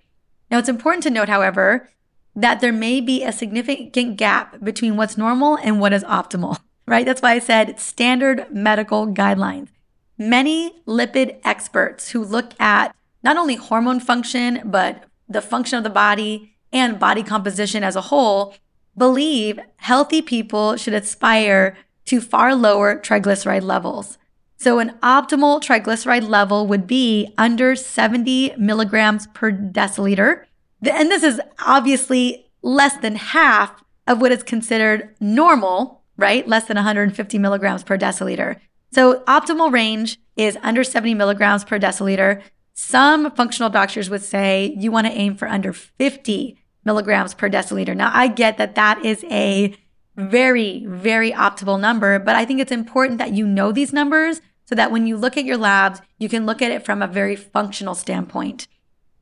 Now, 0.49 0.59
it's 0.59 0.69
important 0.69 1.03
to 1.03 1.11
note, 1.11 1.29
however, 1.29 1.89
that 2.37 2.61
there 2.61 2.73
may 2.73 3.01
be 3.01 3.25
a 3.25 3.33
significant 3.33 4.17
gap 4.17 4.63
between 4.63 4.97
what's 4.97 5.19
normal 5.19 5.59
and 5.59 5.81
what 5.81 5.93
is 5.93 6.05
optimal, 6.05 6.61
right? 6.87 7.05
That's 7.05 7.21
why 7.21 7.33
I 7.33 7.41
said 7.41 7.81
standard 7.81 8.47
medical 8.53 9.09
guidelines. 9.09 9.71
Many 10.19 10.83
lipid 10.87 11.39
experts 11.45 12.11
who 12.11 12.25
look 12.25 12.53
at 12.61 12.95
not 13.23 13.37
only 13.37 13.55
hormone 13.55 14.01
function, 14.01 14.61
but 14.65 15.05
the 15.29 15.41
function 15.41 15.79
of 15.79 15.85
the 15.85 15.91
body 15.91 16.57
and 16.73 16.99
body 16.99 17.23
composition 17.23 17.85
as 17.85 17.97
a 17.97 18.03
whole 18.03 18.55
believe 18.97 19.61
healthy 19.77 20.21
people 20.21 20.77
should 20.77 20.95
aspire 20.95 21.77
to 22.07 22.21
far 22.21 22.55
lower 22.55 22.97
triglyceride 22.97 23.63
levels. 23.63 24.19
So, 24.57 24.81
an 24.81 24.99
optimal 25.05 25.63
triglyceride 25.63 26.29
level 26.29 26.67
would 26.67 26.87
be 26.89 27.33
under 27.39 27.77
70 27.77 28.55
milligrams 28.59 29.29
per 29.29 29.53
deciliter. 29.53 30.45
And 30.83 31.11
this 31.11 31.23
is 31.23 31.41
obviously 31.65 32.47
less 32.63 32.97
than 32.97 33.15
half 33.15 33.85
of 34.09 34.21
what 34.21 34.33
is 34.33 34.43
considered 34.43 35.15
normal, 35.21 36.03
right? 36.17 36.49
Less 36.49 36.65
than 36.65 36.75
150 36.77 37.39
milligrams 37.39 37.85
per 37.85 37.97
deciliter. 37.97 38.57
So, 38.91 39.21
optimal 39.25 39.73
range 39.73 40.19
is 40.37 40.57
under 40.63 40.83
70 40.83 41.15
milligrams 41.15 41.65
per 41.65 41.79
deciliter. 41.79 42.43
Some 42.75 43.31
functional 43.33 43.71
doctors 43.71 44.09
would 44.09 44.23
say 44.23 44.75
you 44.79 44.91
want 44.91 45.07
to 45.07 45.13
aim 45.13 45.35
for 45.35 45.49
under 45.49 45.73
50 45.73 46.57
milligrams 46.85 47.35
per 47.35 47.51
deciliter. 47.51 47.95
Now, 47.95 48.11
I 48.15 48.29
get 48.29 48.57
that 48.59 48.77
that 48.77 49.05
is 49.05 49.25
a 49.31 49.77
very, 50.19 50.85
very 50.87 51.33
optimal 51.33 51.81
number. 51.81 52.19
But 52.19 52.35
I 52.35 52.45
think 52.45 52.61
it's 52.61 52.73
important 52.73 53.19
that 53.19 53.33
you 53.33 53.47
know 53.47 53.73
these 53.73 53.93
numbers 53.93 54.41
so 54.65 54.75
that 54.75 54.91
when 54.91 55.07
you 55.07 55.17
look 55.17 55.37
at 55.37 55.45
your 55.45 55.57
labs, 55.57 56.03
you 56.19 56.29
can 56.29 56.45
look 56.45 56.61
at 56.61 56.73
it 56.73 56.85
from 56.85 57.01
a 57.01 57.07
very 57.07 57.37
functional 57.37 57.95
standpoint. 57.95 58.67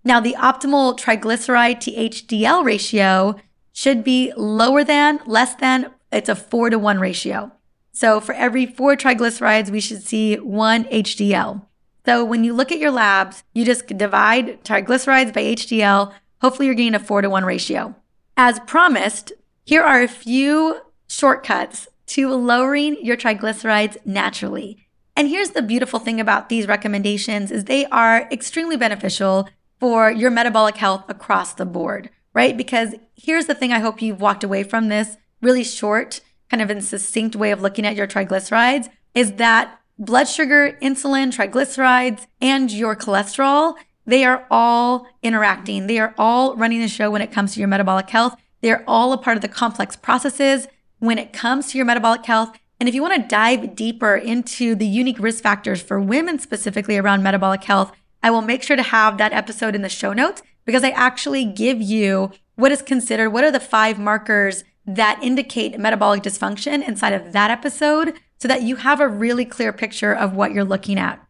Now, 0.02 0.20
the 0.20 0.34
optimal 0.38 0.98
triglyceride 0.98 1.80
to 1.80 1.92
HDL 1.92 2.64
ratio 2.64 3.36
should 3.72 4.02
be 4.02 4.32
lower 4.36 4.82
than, 4.84 5.20
less 5.26 5.54
than, 5.54 5.92
it's 6.10 6.28
a 6.28 6.34
four 6.34 6.70
to 6.70 6.78
one 6.78 6.98
ratio. 6.98 7.52
So 7.96 8.20
for 8.20 8.34
every 8.34 8.66
four 8.66 8.94
triglycerides, 8.94 9.70
we 9.70 9.80
should 9.80 10.02
see 10.02 10.36
one 10.36 10.84
HDL. 10.84 11.62
So 12.04 12.26
when 12.26 12.44
you 12.44 12.52
look 12.52 12.70
at 12.70 12.78
your 12.78 12.90
labs, 12.90 13.42
you 13.54 13.64
just 13.64 13.86
divide 13.86 14.62
triglycerides 14.64 15.32
by 15.32 15.42
HDL. 15.42 16.12
Hopefully, 16.42 16.66
you're 16.66 16.74
getting 16.74 16.94
a 16.94 16.98
four 16.98 17.22
to 17.22 17.30
one 17.30 17.46
ratio. 17.46 17.94
As 18.36 18.60
promised, 18.66 19.32
here 19.64 19.82
are 19.82 20.02
a 20.02 20.08
few 20.08 20.82
shortcuts 21.08 21.88
to 22.08 22.28
lowering 22.34 23.02
your 23.02 23.16
triglycerides 23.16 23.96
naturally. 24.04 24.86
And 25.16 25.28
here's 25.28 25.50
the 25.50 25.62
beautiful 25.62 25.98
thing 25.98 26.20
about 26.20 26.50
these 26.50 26.68
recommendations 26.68 27.50
is 27.50 27.64
they 27.64 27.86
are 27.86 28.28
extremely 28.30 28.76
beneficial 28.76 29.48
for 29.80 30.10
your 30.10 30.30
metabolic 30.30 30.76
health 30.76 31.04
across 31.08 31.54
the 31.54 31.64
board, 31.64 32.10
right? 32.34 32.58
Because 32.58 32.94
here's 33.14 33.46
the 33.46 33.54
thing 33.54 33.72
I 33.72 33.78
hope 33.78 34.02
you've 34.02 34.20
walked 34.20 34.44
away 34.44 34.64
from 34.64 34.88
this 34.88 35.16
really 35.40 35.64
short, 35.64 36.20
kind 36.50 36.62
of 36.62 36.70
in 36.70 36.80
succinct 36.80 37.36
way 37.36 37.50
of 37.50 37.62
looking 37.62 37.86
at 37.86 37.96
your 37.96 38.06
triglycerides 38.06 38.88
is 39.14 39.32
that 39.34 39.80
blood 39.98 40.28
sugar, 40.28 40.76
insulin, 40.82 41.34
triglycerides, 41.34 42.26
and 42.40 42.70
your 42.70 42.94
cholesterol, 42.94 43.74
they 44.04 44.24
are 44.24 44.46
all 44.50 45.06
interacting. 45.22 45.86
They 45.86 45.98
are 45.98 46.14
all 46.16 46.54
running 46.56 46.80
the 46.80 46.88
show 46.88 47.10
when 47.10 47.22
it 47.22 47.32
comes 47.32 47.54
to 47.54 47.60
your 47.60 47.68
metabolic 47.68 48.10
health. 48.10 48.36
They're 48.60 48.84
all 48.86 49.12
a 49.12 49.18
part 49.18 49.36
of 49.36 49.42
the 49.42 49.48
complex 49.48 49.96
processes 49.96 50.68
when 50.98 51.18
it 51.18 51.32
comes 51.32 51.70
to 51.70 51.78
your 51.78 51.86
metabolic 51.86 52.24
health. 52.24 52.56
And 52.78 52.88
if 52.88 52.94
you 52.94 53.02
want 53.02 53.20
to 53.20 53.28
dive 53.28 53.74
deeper 53.74 54.16
into 54.16 54.74
the 54.74 54.86
unique 54.86 55.18
risk 55.18 55.42
factors 55.42 55.80
for 55.80 56.00
women 56.00 56.38
specifically 56.38 56.98
around 56.98 57.22
metabolic 57.22 57.64
health, 57.64 57.92
I 58.22 58.30
will 58.30 58.42
make 58.42 58.62
sure 58.62 58.76
to 58.76 58.82
have 58.82 59.18
that 59.18 59.32
episode 59.32 59.74
in 59.74 59.82
the 59.82 59.88
show 59.88 60.12
notes 60.12 60.42
because 60.64 60.84
I 60.84 60.90
actually 60.90 61.44
give 61.44 61.80
you 61.80 62.32
what 62.56 62.72
is 62.72 62.82
considered, 62.82 63.30
what 63.30 63.44
are 63.44 63.50
the 63.50 63.60
five 63.60 63.98
markers 63.98 64.64
that 64.86 65.18
indicate 65.22 65.78
metabolic 65.78 66.22
dysfunction 66.22 66.86
inside 66.86 67.12
of 67.12 67.32
that 67.32 67.50
episode 67.50 68.14
so 68.38 68.48
that 68.48 68.62
you 68.62 68.76
have 68.76 69.00
a 69.00 69.08
really 69.08 69.44
clear 69.44 69.72
picture 69.72 70.14
of 70.14 70.34
what 70.34 70.52
you're 70.52 70.64
looking 70.64 70.98
at. 70.98 71.22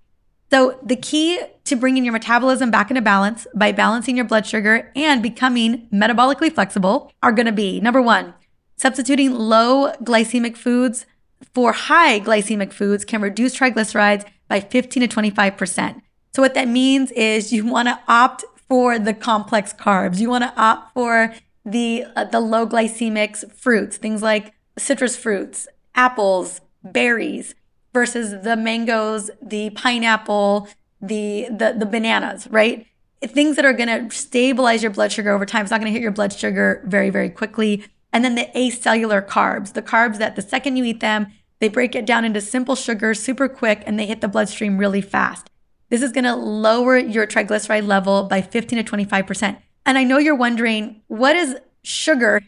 So, 0.50 0.78
the 0.80 0.94
key 0.94 1.40
to 1.64 1.74
bringing 1.74 2.04
your 2.04 2.12
metabolism 2.12 2.70
back 2.70 2.90
into 2.90 3.02
balance 3.02 3.48
by 3.54 3.72
balancing 3.72 4.16
your 4.16 4.24
blood 4.24 4.46
sugar 4.46 4.92
and 4.94 5.20
becoming 5.20 5.88
metabolically 5.92 6.52
flexible 6.52 7.10
are 7.20 7.32
going 7.32 7.46
to 7.46 7.52
be 7.52 7.80
number 7.80 8.00
one, 8.00 8.34
Substituting 8.76 9.32
low 9.32 9.92
glycemic 10.02 10.56
foods 10.56 11.06
for 11.54 11.72
high 11.72 12.20
glycemic 12.20 12.72
foods 12.72 13.04
can 13.04 13.22
reduce 13.22 13.58
triglycerides 13.58 14.26
by 14.48 14.60
15 14.60 15.08
to 15.08 15.16
25%. 15.16 16.02
So, 16.34 16.42
what 16.42 16.54
that 16.54 16.68
means 16.68 17.10
is 17.12 17.52
you 17.52 17.66
want 17.66 17.88
to 17.88 17.98
opt 18.06 18.44
for 18.68 18.98
the 18.98 19.14
complex 19.14 19.72
carbs. 19.72 20.18
You 20.18 20.28
want 20.28 20.44
to 20.44 20.52
opt 20.60 20.92
for 20.92 21.34
the, 21.66 22.04
uh, 22.14 22.24
the 22.24 22.40
low 22.40 22.66
glycemic 22.66 23.52
fruits, 23.52 23.98
things 23.98 24.22
like 24.22 24.54
citrus 24.78 25.16
fruits, 25.16 25.68
apples, 25.94 26.60
berries, 26.82 27.54
versus 27.92 28.42
the 28.44 28.56
mangoes, 28.56 29.30
the 29.40 29.70
pineapple, 29.70 30.68
the, 31.00 31.48
the, 31.50 31.74
the 31.78 31.86
bananas, 31.86 32.46
right? 32.50 32.86
Things 33.22 33.56
that 33.56 33.64
are 33.64 33.72
going 33.72 33.88
to 33.88 34.14
stabilize 34.14 34.82
your 34.82 34.92
blood 34.92 35.10
sugar 35.10 35.30
over 35.30 35.46
time. 35.46 35.62
It's 35.62 35.70
not 35.70 35.80
going 35.80 35.90
to 35.90 35.92
hit 35.92 36.02
your 36.02 36.12
blood 36.12 36.32
sugar 36.32 36.82
very, 36.84 37.10
very 37.10 37.30
quickly. 37.30 37.84
And 38.12 38.22
then 38.22 38.34
the 38.34 38.48
acellular 38.54 39.26
carbs, 39.26 39.72
the 39.72 39.82
carbs 39.82 40.18
that 40.18 40.36
the 40.36 40.42
second 40.42 40.76
you 40.76 40.84
eat 40.84 41.00
them, 41.00 41.28
they 41.58 41.68
break 41.68 41.94
it 41.94 42.04
down 42.04 42.24
into 42.24 42.40
simple 42.40 42.74
sugars 42.74 43.22
super 43.22 43.48
quick 43.48 43.82
and 43.86 43.98
they 43.98 44.06
hit 44.06 44.20
the 44.20 44.28
bloodstream 44.28 44.76
really 44.76 45.00
fast. 45.00 45.48
This 45.88 46.02
is 46.02 46.12
going 46.12 46.24
to 46.24 46.36
lower 46.36 46.98
your 46.98 47.26
triglyceride 47.26 47.86
level 47.86 48.24
by 48.24 48.42
15 48.42 48.84
to 48.84 48.96
25%. 48.96 49.56
And 49.86 49.96
I 49.96 50.04
know 50.04 50.18
you're 50.18 50.34
wondering, 50.34 51.00
what 51.06 51.36
is 51.36 51.56
sugar 51.82 52.42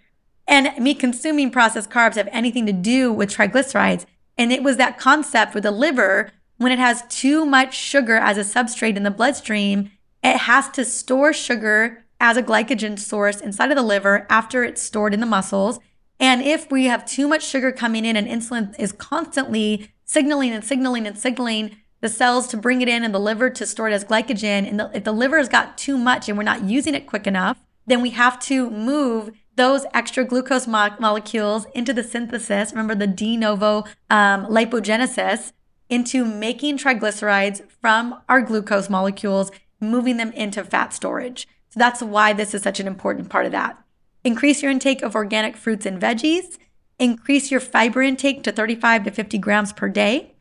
and 0.47 0.77
me 0.79 0.95
consuming 0.95 1.51
processed 1.51 1.89
carbs 1.89 2.17
have 2.17 2.29
anything 2.33 2.67
to 2.67 2.73
do 2.73 3.13
with 3.13 3.35
triglycerides? 3.35 4.05
And 4.37 4.53
it 4.53 4.63
was 4.63 4.77
that 4.77 4.99
concept 4.99 5.55
where 5.55 5.63
the 5.63 5.71
liver 5.71 6.33
when 6.59 6.73
it 6.73 6.79
has 6.79 7.05
too 7.09 7.47
much 7.47 7.77
sugar 7.77 8.17
as 8.17 8.37
a 8.37 8.41
substrate 8.41 8.97
in 8.97 9.05
the 9.05 9.11
bloodstream, 9.11 9.93
it 10.23 10.37
has 10.39 10.69
to 10.71 10.85
store 10.85 11.33
sugar 11.33 12.05
as 12.21 12.37
a 12.37 12.43
glycogen 12.43 12.99
source 12.99 13.41
inside 13.41 13.71
of 13.71 13.77
the 13.77 13.83
liver 13.83 14.27
after 14.29 14.65
it's 14.65 14.83
stored 14.83 15.15
in 15.15 15.21
the 15.21 15.27
muscles. 15.27 15.79
And 16.19 16.43
if 16.43 16.71
we 16.71 16.87
have 16.87 17.07
too 17.07 17.29
much 17.29 17.47
sugar 17.47 17.71
coming 17.71 18.05
in 18.05 18.17
and 18.17 18.27
insulin 18.27 18.75
is 18.79 18.91
constantly 18.91 19.93
signaling 20.05 20.51
and 20.51 20.65
signaling 20.65 21.07
and 21.07 21.17
signaling 21.17 21.77
the 22.01 22.09
cells 22.09 22.47
to 22.49 22.57
bring 22.57 22.81
it 22.81 22.89
in 22.89 23.05
and 23.05 23.15
the 23.15 23.21
liver 23.21 23.51
to 23.51 23.67
store 23.67 23.89
it 23.89 23.93
as 23.93 24.05
glycogen, 24.05 24.69
and 24.69 24.79
the, 24.79 24.91
if 24.95 25.05
the 25.05 25.13
liver 25.13 25.39
has 25.39 25.49
got 25.49 25.77
too 25.77 25.99
much 25.99 26.29
and 26.29 26.39
we're 26.39 26.45
not 26.45 26.65
using 26.65 26.95
it 26.95 27.07
quick 27.07 27.27
enough, 27.27 27.59
then 27.87 28.03
we 28.03 28.11
have 28.11 28.39
to 28.39 28.71
move 28.71 29.31
those 29.57 29.85
extra 29.93 30.25
glucose 30.25 30.67
mo- 30.67 30.95
molecules 31.01 31.67
into 31.75 31.93
the 31.93 32.05
synthesis. 32.05 32.71
Remember 32.71 32.95
the 32.95 33.07
de 33.07 33.37
novo 33.37 33.85
um, 34.09 34.47
lipogenesis 34.47 35.53
into 35.89 36.25
making 36.25 36.79
triglycerides 36.79 37.63
from 37.81 38.21
our 38.29 38.41
glucose 38.43 38.89
molecules, 38.89 39.51
moving 39.81 40.17
them 40.17 40.33
into 40.33 40.63
fat 40.63 40.93
storage. 40.93 41.49
So 41.71 41.81
that's 41.81 42.03
why 42.03 42.33
this 42.33 42.55
is 42.55 42.63
such 42.63 42.81
an 42.81 42.87
important 42.87 43.31
part 43.31 43.47
of 43.47 43.53
that. 43.53 43.83
Increase 44.25 44.63
your 44.63 44.71
intake 44.71 45.03
of 45.03 45.15
organic 45.15 45.57
fruits 45.57 45.87
and 45.87 46.01
veggies. 46.01 46.59
Increase 46.99 47.51
your 47.51 47.61
fiber 47.61 48.03
intake 48.03 48.43
to 48.45 48.53
35 48.53 49.05
to 49.05 49.11
50 49.11 49.39
grams 49.39 49.73
per 49.73 49.89
day. 49.89 50.35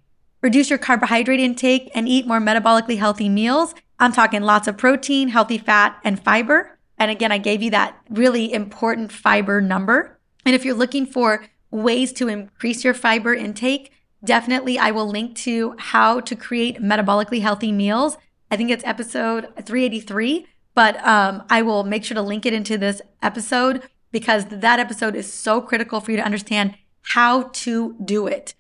Reduce 0.48 0.70
your 0.70 0.80
carbohydrate 0.80 1.42
intake 1.42 1.92
and 1.94 2.08
eat 2.08 2.26
more 2.26 2.40
metabolically 2.40 2.98
healthy 2.98 3.28
meals. 3.28 3.76
I'm 4.00 4.14
talking 4.14 4.44
lots 4.44 4.66
of 4.66 4.78
protein, 4.78 5.28
healthy 5.28 5.58
fat, 5.58 6.00
and 6.06 6.24
fiber. 6.24 6.80
And 6.98 7.12
again, 7.12 7.34
I 7.34 7.38
gave 7.38 7.62
you 7.62 7.70
that 7.72 8.00
really 8.10 8.54
important 8.54 9.12
fiber 9.12 9.60
number. 9.60 10.18
And 10.46 10.56
if 10.56 10.64
you're 10.64 10.74
looking 10.74 11.06
for 11.06 11.46
ways 11.70 12.14
to 12.14 12.30
increase 12.30 12.86
your 12.86 12.94
fiber 12.94 13.34
intake, 13.34 13.92
definitely 14.24 14.80
I 14.80 14.90
will 14.90 15.10
link 15.10 15.36
to 15.40 15.76
how 15.80 16.22
to 16.22 16.34
create 16.34 16.82
metabolically 16.82 17.42
healthy 17.42 17.74
meals. 17.74 18.16
I 18.50 18.56
think 18.56 18.72
it's 18.72 18.86
episode 18.86 19.50
383, 19.66 20.48
but 20.74 21.06
um, 21.06 21.44
I 21.50 21.62
will 21.62 21.84
make 21.84 22.06
sure 22.06 22.16
to 22.16 22.22
link 22.22 22.46
it 22.46 22.54
into 22.54 22.78
this 22.78 23.02
episode 23.22 23.84
because 24.14 24.46
that 24.46 24.80
episode 24.80 25.14
is 25.14 25.30
so 25.30 25.60
critical 25.60 26.00
for 26.00 26.12
you 26.12 26.18
to 26.18 26.24
understand 26.24 26.78
how 27.02 27.50
to 27.52 27.98
do 28.02 28.28
it. 28.28 28.54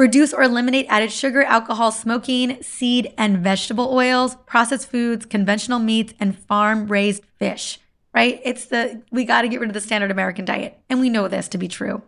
Reduce 0.00 0.32
or 0.32 0.42
eliminate 0.42 0.86
added 0.88 1.12
sugar, 1.12 1.42
alcohol, 1.42 1.92
smoking, 1.92 2.62
seed 2.62 3.12
and 3.18 3.36
vegetable 3.36 3.92
oils, 3.92 4.34
processed 4.46 4.90
foods, 4.90 5.26
conventional 5.26 5.78
meats, 5.78 6.14
and 6.18 6.38
farm 6.38 6.88
raised 6.88 7.22
fish, 7.36 7.78
right? 8.14 8.40
It's 8.42 8.64
the, 8.64 9.02
we 9.12 9.26
got 9.26 9.42
to 9.42 9.48
get 9.50 9.60
rid 9.60 9.68
of 9.68 9.74
the 9.74 9.80
standard 9.82 10.10
American 10.10 10.46
diet. 10.46 10.78
And 10.88 11.00
we 11.00 11.10
know 11.10 11.28
this 11.28 11.48
to 11.48 11.58
be 11.58 11.68
true. 11.68 12.00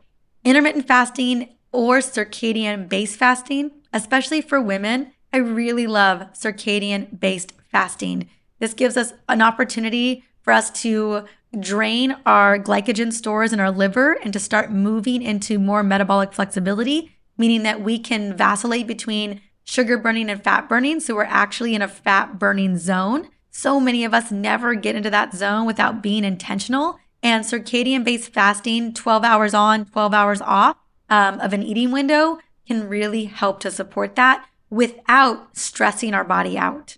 Intermittent 0.43 0.89
fasting 0.89 1.51
or 1.71 1.99
circadian 1.99 2.89
based 2.89 3.19
fasting, 3.19 3.73
especially 3.93 4.41
for 4.41 4.59
women, 4.59 5.13
I 5.31 5.37
really 5.37 5.87
love 5.87 6.33
circadian 6.33 7.21
based 7.21 7.53
fasting. 7.71 8.31
This 8.59 8.73
gives 8.73 8.97
us 8.97 9.13
an 9.29 9.43
opportunity 9.43 10.25
for 10.41 10.55
us 10.55 10.71
to 10.81 11.27
drain 11.61 12.17
our 12.25 12.59
glycogen 12.59 13.13
stores 13.13 13.53
in 13.53 13.61
our 13.61 13.71
liver 13.71 14.15
and 14.25 14.33
to 14.33 14.41
start 14.41 14.73
moving 14.73 15.21
into 15.21 15.59
more 15.59 15.83
metabolic 15.83 16.33
flexibility 16.33 17.15
meaning 17.43 17.65
that 17.65 17.81
we 17.81 17.99
can 17.99 18.37
vacillate 18.37 18.87
between 18.87 19.41
sugar 19.65 19.99
burning 19.99 20.31
and 20.31 20.45
fat 20.45 20.69
burning. 20.69 21.01
So 21.01 21.17
we're 21.17 21.25
actually 21.25 21.75
in 21.75 21.83
a 21.83 21.89
fat 21.89 22.39
burning 22.39 22.79
zone. 22.79 23.31
So 23.51 23.81
many 23.81 24.05
of 24.05 24.15
us 24.15 24.31
never 24.31 24.77
get 24.77 24.95
into 24.95 25.11
that 25.11 25.35
zone 25.35 25.67
without 25.67 26.05
being 26.05 26.23
intentional. 26.23 27.01
And 27.21 27.45
circadian 27.45 28.05
based 28.05 28.33
fasting, 28.33 28.95
12 28.95 29.25
hours 29.25 29.55
on, 29.55 29.87
12 29.87 30.15
hours 30.15 30.41
off 30.41 30.77
um, 31.11 31.41
of 31.41 31.53
an 31.53 31.65
eating 31.65 31.91
window, 31.91 32.39
can 32.69 32.89
really 32.89 33.25
help 33.25 33.59
to 33.59 33.73
support 33.73 34.15
that 34.15 34.47
without 34.71 35.57
stressing 35.57 36.15
our 36.15 36.25
body 36.25 36.57
out. 36.57 36.97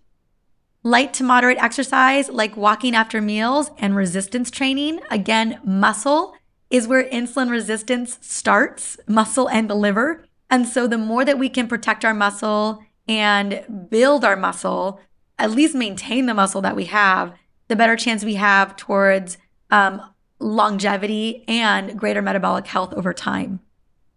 Light 0.82 1.14
to 1.14 1.24
moderate 1.24 1.56
exercise 1.56 2.28
like 2.28 2.54
walking 2.54 2.94
after 2.94 3.22
meals 3.22 3.70
and 3.78 3.96
resistance 3.96 4.50
training, 4.50 5.00
again, 5.10 5.58
muscle 5.64 6.34
is 6.74 6.88
where 6.88 7.08
insulin 7.08 7.50
resistance 7.50 8.18
starts, 8.20 8.98
muscle 9.06 9.48
and 9.48 9.70
the 9.70 9.76
liver. 9.76 10.23
And 10.50 10.66
so 10.66 10.86
the 10.86 10.98
more 10.98 11.24
that 11.24 11.38
we 11.38 11.48
can 11.48 11.68
protect 11.68 12.04
our 12.04 12.14
muscle 12.14 12.82
and 13.08 13.88
build 13.90 14.24
our 14.24 14.36
muscle, 14.36 15.00
at 15.38 15.50
least 15.50 15.74
maintain 15.74 16.26
the 16.26 16.34
muscle 16.34 16.60
that 16.62 16.76
we 16.76 16.84
have, 16.86 17.34
the 17.68 17.76
better 17.76 17.96
chance 17.96 18.24
we 18.24 18.34
have 18.34 18.76
towards 18.76 19.38
um, 19.70 20.00
longevity 20.38 21.44
and 21.48 21.98
greater 21.98 22.22
metabolic 22.22 22.66
health 22.66 22.92
over 22.94 23.12
time. 23.12 23.60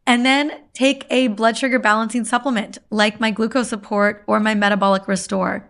And 0.06 0.26
then 0.26 0.64
take 0.74 1.06
a 1.10 1.28
blood 1.28 1.58
sugar 1.58 1.80
balancing 1.80 2.24
supplement 2.24 2.78
like 2.90 3.20
my 3.20 3.32
glucose 3.32 3.70
support 3.70 4.24
or 4.28 4.40
my 4.40 4.56
metabolic 4.56 5.08
restore. 5.08 5.70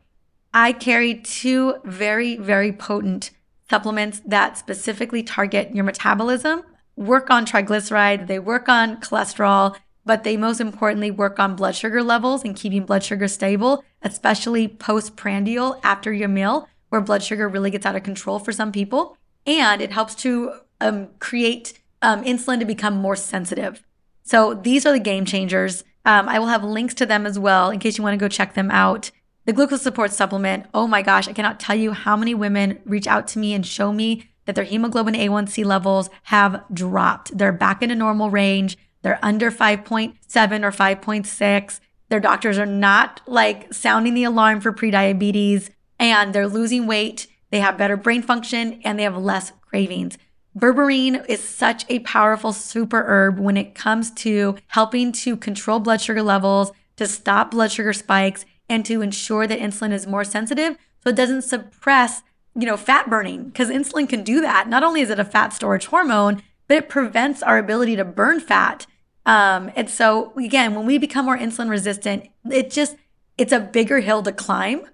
I 0.54 0.74
carry 0.74 1.16
two 1.16 1.76
very, 1.84 2.38
very 2.38 2.72
potent 2.72 3.32
supplements 3.70 4.22
that 4.26 4.58
specifically 4.58 5.24
target 5.24 5.76
your 5.76 5.84
metabolism, 5.84 6.64
work 6.96 7.30
on 7.30 7.46
triglyceride, 7.46 8.28
they 8.28 8.40
work 8.40 8.70
on 8.70 8.98
cholesterol, 8.98 9.76
but 10.08 10.24
they 10.24 10.38
most 10.38 10.60
importantly 10.60 11.12
work 11.12 11.38
on 11.38 11.56
blood 11.56 11.76
sugar 11.76 12.02
levels 12.02 12.44
and 12.44 12.56
keeping 12.56 12.86
blood 12.86 13.04
sugar 13.04 13.28
stable, 13.28 13.84
especially 14.02 14.68
postprandial 14.68 15.80
after 15.84 16.12
your 16.12 16.30
meal, 16.30 16.68
where 16.90 17.02
blood 17.02 17.22
sugar 17.22 17.48
really 17.48 17.70
gets 17.70 17.86
out 17.86 17.96
of 17.96 18.04
control 18.04 18.40
for 18.40 18.52
some 18.52 18.72
people. 18.72 19.18
And 19.46 19.82
it 19.82 19.92
helps 19.92 20.16
to 20.16 20.54
um, 20.82 21.10
create 21.20 21.80
um, 22.02 22.24
insulin 22.24 22.60
to 22.60 22.66
become 22.66 22.96
more 22.96 23.16
sensitive. 23.16 23.84
So 24.24 24.54
these 24.54 24.86
are 24.86 24.94
the 24.94 25.00
game 25.00 25.26
changers. 25.26 25.84
Um, 26.06 26.30
I 26.30 26.40
will 26.40 26.48
have 26.48 26.64
links 26.64 26.94
to 26.96 27.06
them 27.06 27.26
as 27.26 27.38
well 27.38 27.70
in 27.70 27.80
case 27.80 27.98
you 27.98 28.04
want 28.04 28.14
to 28.14 28.24
go 28.24 28.30
check 28.30 28.54
them 28.54 28.72
out. 28.72 29.12
The 29.46 29.54
glucose 29.54 29.82
support 29.82 30.12
supplement, 30.12 30.66
oh 30.74 30.88
my 30.88 31.02
gosh, 31.02 31.28
I 31.28 31.34
cannot 31.34 31.60
tell 31.60 31.76
you 31.76 31.92
how 31.92 32.18
many 32.18 32.34
women 32.34 32.80
reach 32.86 33.08
out 33.08 33.28
to 33.30 33.40
me 33.40 33.54
and 33.54 33.66
show 33.66 33.94
me 33.94 34.30
that 34.46 34.56
their 34.56 34.64
hemoglobin 34.64 35.14
A1C 35.14 35.64
levels 35.64 36.10
have 36.24 36.64
dropped. 36.74 37.38
They're 37.38 37.54
back 37.54 37.84
in 37.84 37.92
a 37.92 37.96
normal 37.96 38.30
range. 38.30 38.78
They're 39.02 39.20
under 39.22 39.52
5.7 39.52 40.16
or 40.64 40.72
5.6. 40.72 41.80
Their 42.10 42.20
doctors 42.20 42.58
are 42.58 42.66
not 42.66 43.22
like 43.28 43.74
sounding 43.74 44.14
the 44.14 44.24
alarm 44.24 44.62
for 44.62 44.72
prediabetes 44.72 45.70
and 46.00 46.34
they're 46.34 46.48
losing 46.48 46.88
weight. 46.88 47.28
They 47.50 47.60
have 47.60 47.78
better 47.78 47.98
brain 47.98 48.22
function 48.22 48.82
and 48.84 48.98
they 48.98 49.04
have 49.04 49.18
less 49.18 49.52
cravings. 49.62 50.18
Berberine 50.58 51.24
is 51.30 51.44
such 51.44 51.86
a 51.88 52.00
powerful 52.00 52.52
super 52.52 53.04
herb 53.06 53.40
when 53.40 53.58
it 53.58 53.76
comes 53.76 54.10
to 54.12 54.58
helping 54.68 55.12
to 55.12 55.38
control 55.38 55.80
blood 55.80 56.02
sugar 56.02 56.24
levels, 56.24 56.72
to 56.96 57.06
stop 57.08 57.52
blood 57.52 57.72
sugar 57.72 57.94
spikes, 57.94 58.44
and 58.68 58.86
to 58.86 59.02
ensure 59.02 59.46
that 59.46 59.60
insulin 59.60 59.94
is 59.94 60.08
more 60.08 60.24
sensitive 60.24 60.76
so 61.04 61.12
it 61.12 61.16
doesn't 61.16 61.44
suppress, 61.44 62.24
you 62.56 62.66
know, 62.66 62.76
fat 62.76 63.10
burning 63.10 63.46
because 63.46 63.70
insulin 63.70 64.10
can 64.10 64.24
do 64.24 64.42
that. 64.42 64.68
Not 64.68 64.84
only 64.84 65.02
is 65.02 65.10
it 65.10 65.20
a 65.20 65.26
fat 65.26 65.54
storage 65.54 65.86
hormone, 65.86 66.42
but 66.68 66.78
it 66.78 66.90
prevents 66.90 67.42
our 67.42 67.58
ability 67.58 67.96
to 67.96 68.06
burn 68.06 68.40
fat. 68.40 68.86
Um, 69.26 69.72
and 69.76 69.90
so 69.90 70.34
again, 70.38 70.76
when 70.76 70.86
we 70.86 70.98
become 70.98 71.26
more 71.26 71.38
insulin 71.38 71.70
resistant, 71.70 72.28
it 72.50 72.72
just 72.72 72.96
it's 73.38 73.54
a 73.54 73.60
bigger 73.60 74.00
hill 74.00 74.24
to 74.24 74.32
climb 74.32 74.88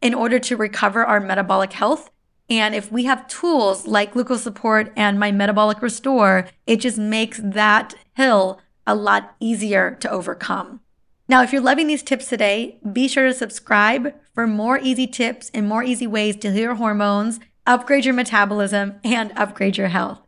in 0.00 0.14
order 0.14 0.38
to 0.38 0.56
recover 0.56 1.04
our 1.04 1.20
metabolic 1.20 1.72
health. 1.72 2.10
And 2.48 2.74
if 2.74 2.90
we 2.90 3.04
have 3.04 3.28
tools 3.28 3.86
like 3.86 4.12
glucose 4.12 4.42
support 4.42 4.92
and 4.96 5.18
my 5.18 5.30
metabolic 5.30 5.80
restore, 5.80 6.48
it 6.66 6.76
just 6.80 6.98
makes 6.98 7.40
that 7.42 7.94
hill 8.14 8.60
a 8.86 8.94
lot 8.94 9.34
easier 9.40 9.96
to 10.00 10.10
overcome. 10.10 10.80
Now, 11.28 11.42
if 11.42 11.52
you're 11.52 11.62
loving 11.62 11.86
these 11.86 12.02
tips 12.02 12.28
today, 12.28 12.78
be 12.92 13.08
sure 13.08 13.26
to 13.26 13.34
subscribe 13.34 14.14
for 14.34 14.46
more 14.46 14.78
easy 14.78 15.06
tips 15.06 15.50
and 15.54 15.68
more 15.68 15.84
easy 15.84 16.06
ways 16.06 16.36
to 16.36 16.50
heal 16.50 16.62
your 16.62 16.74
hormones, 16.74 17.38
upgrade 17.66 18.04
your 18.04 18.14
metabolism, 18.14 18.96
and 19.04 19.32
upgrade 19.36 19.76
your 19.76 19.88
health. 19.88 20.20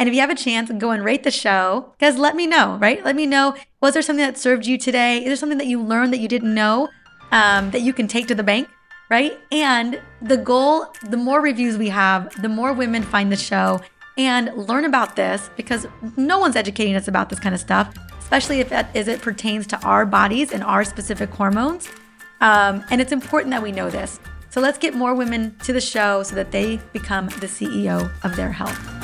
And 0.00 0.08
if 0.08 0.14
you 0.14 0.20
have 0.20 0.30
a 0.30 0.34
chance, 0.34 0.72
go 0.72 0.90
and 0.90 1.04
rate 1.04 1.22
the 1.22 1.30
show. 1.30 1.94
Guys, 2.00 2.18
let 2.18 2.34
me 2.34 2.48
know, 2.48 2.78
right? 2.80 3.04
Let 3.04 3.14
me 3.14 3.26
know 3.26 3.54
was 3.80 3.92
there 3.92 4.02
something 4.02 4.24
that 4.24 4.36
served 4.36 4.66
you 4.66 4.76
today? 4.76 5.18
Is 5.18 5.26
there 5.26 5.36
something 5.36 5.58
that 5.58 5.68
you 5.68 5.80
learned 5.80 6.12
that 6.12 6.18
you 6.18 6.26
didn't 6.26 6.52
know 6.52 6.88
um, 7.30 7.70
that 7.70 7.82
you 7.82 7.92
can 7.92 8.08
take 8.08 8.26
to 8.26 8.34
the 8.34 8.42
bank, 8.42 8.68
right? 9.08 9.38
And 9.52 10.00
the 10.20 10.36
goal 10.36 10.86
the 11.08 11.16
more 11.16 11.40
reviews 11.40 11.78
we 11.78 11.90
have, 11.90 12.42
the 12.42 12.48
more 12.48 12.72
women 12.72 13.04
find 13.04 13.30
the 13.30 13.36
show 13.36 13.80
and 14.18 14.52
learn 14.56 14.84
about 14.84 15.14
this 15.14 15.50
because 15.56 15.86
no 16.16 16.40
one's 16.40 16.56
educating 16.56 16.96
us 16.96 17.06
about 17.06 17.28
this 17.28 17.38
kind 17.38 17.54
of 17.54 17.60
stuff 17.60 17.94
especially 18.30 18.60
if 18.60 18.70
it, 18.70 18.86
it 18.94 19.20
pertains 19.20 19.66
to 19.66 19.76
our 19.84 20.06
bodies 20.06 20.52
and 20.52 20.62
our 20.62 20.84
specific 20.84 21.28
hormones. 21.30 21.88
Um, 22.40 22.84
and 22.88 23.00
it's 23.00 23.10
important 23.10 23.50
that 23.50 23.60
we 23.60 23.72
know 23.72 23.90
this. 23.90 24.20
So 24.50 24.60
let's 24.60 24.78
get 24.78 24.94
more 24.94 25.16
women 25.16 25.56
to 25.64 25.72
the 25.72 25.80
show 25.80 26.22
so 26.22 26.36
that 26.36 26.52
they 26.52 26.76
become 26.92 27.26
the 27.26 27.48
CEO 27.48 28.08
of 28.22 28.36
their 28.36 28.52
health. 28.52 28.99